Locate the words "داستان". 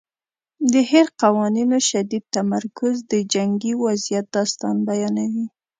4.35-4.75